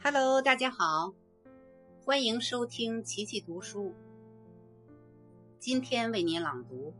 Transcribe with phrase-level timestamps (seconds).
[0.00, 1.12] Hello，大家好，
[2.04, 3.92] 欢迎收听琪琪读书。
[5.58, 6.94] 今天为您朗读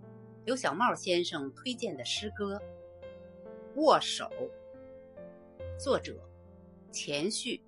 [0.44, 2.60] 刘小茂先生推荐的诗歌
[3.80, 4.24] 《握手》，
[5.78, 6.12] 作者
[6.90, 7.62] 钱旭。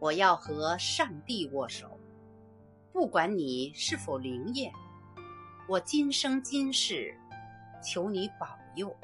[0.00, 1.96] 我要和上帝握手，
[2.92, 4.72] 不管你是否灵验，
[5.68, 7.16] 我今生今世
[7.82, 8.94] 求你保佑。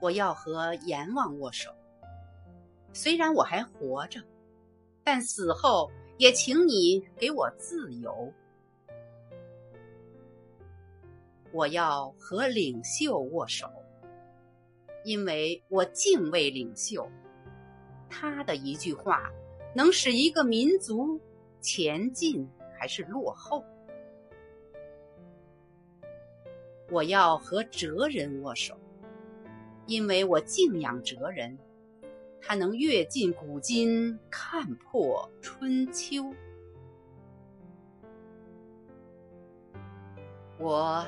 [0.00, 1.70] 我要和阎王握手，
[2.92, 4.20] 虽然我还活着，
[5.02, 8.32] 但死后也请你给我自由。
[11.52, 13.70] 我要和领袖握手，
[15.04, 17.08] 因为我敬畏领袖，
[18.10, 19.30] 他的一句话
[19.74, 21.18] 能使一个民族
[21.60, 22.46] 前进
[22.78, 23.64] 还是落后。
[26.90, 28.76] 我要和哲人握手。
[29.86, 31.58] 因为我敬仰哲人，
[32.40, 36.32] 他能阅尽古今，看破春秋。
[40.58, 41.06] 我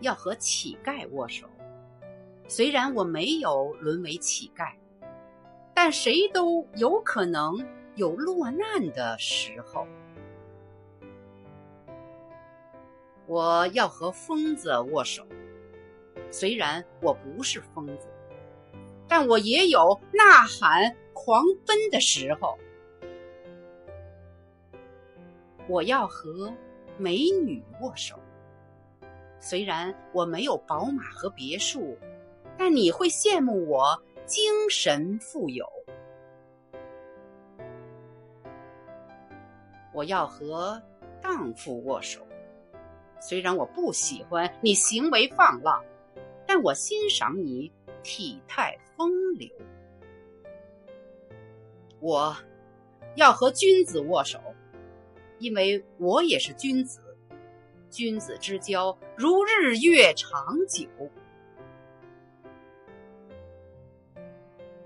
[0.00, 1.46] 要和乞丐握手，
[2.48, 4.72] 虽然我没有沦为乞丐，
[5.72, 9.86] 但谁都有可能有落难的时候。
[13.26, 15.24] 我要和疯子握手，
[16.30, 18.08] 虽然我不是疯子。
[19.08, 22.58] 但我也有呐喊、狂奔的时候。
[25.68, 26.52] 我要和
[26.96, 28.16] 美女握手，
[29.40, 31.98] 虽然我没有宝马和别墅，
[32.56, 35.66] 但你会羡慕我精神富有。
[39.92, 40.80] 我要和
[41.20, 42.20] 荡妇握手，
[43.18, 45.82] 虽然我不喜欢你行为放浪，
[46.46, 47.72] 但我欣赏你。
[48.06, 49.50] 体态风流，
[51.98, 52.36] 我
[53.16, 54.38] 要和君子握手，
[55.40, 57.00] 因为我也是君子。
[57.90, 60.88] 君子之交如日月长久。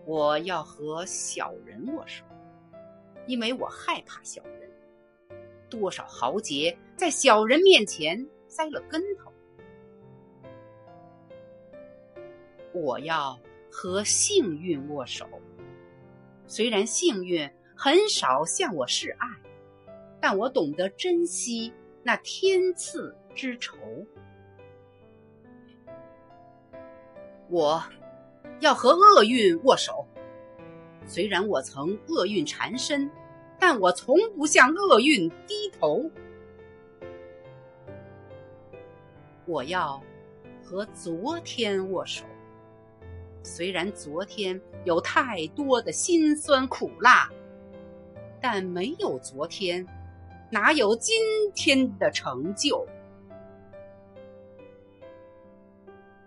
[0.07, 2.25] 我要和小人握手，
[3.27, 4.71] 因为我害怕小人。
[5.69, 9.31] 多少豪杰在小人面前栽了跟头。
[12.73, 13.39] 我要
[13.71, 15.27] 和幸运握手，
[16.47, 19.29] 虽然幸运很少向我示爱，
[20.21, 21.73] 但我懂得珍惜
[22.03, 23.77] 那天赐之仇。
[27.49, 27.83] 我
[28.61, 30.07] 要和厄运握手，
[31.07, 33.11] 虽然我曾厄运缠身，
[33.59, 36.09] 但我从不向厄运低头。
[39.47, 40.01] 我要
[40.63, 42.25] 和昨天握手。
[43.43, 47.31] 虽然昨天有太多的辛酸苦辣，
[48.41, 49.87] 但没有昨天，
[50.51, 51.17] 哪有今
[51.55, 52.87] 天的成就？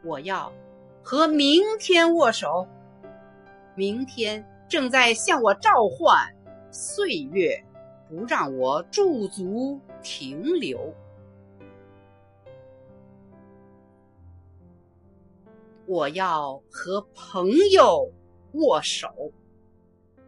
[0.04, 0.52] 我要
[1.02, 2.68] 和明天握手，
[3.76, 6.18] 明天正在向我召唤，
[6.72, 7.64] 岁月
[8.10, 10.94] 不让我驻足停留。
[15.86, 18.12] 我要和朋友
[18.54, 19.10] 握手，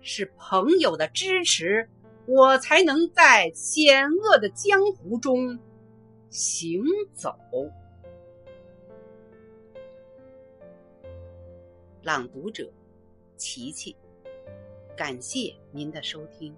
[0.01, 1.89] 是朋友的支持，
[2.25, 5.57] 我才能在险恶的江湖中
[6.29, 6.83] 行
[7.13, 7.33] 走。
[12.03, 12.69] 朗读者：
[13.37, 13.95] 琪琪，
[14.95, 16.55] 感谢您的收听。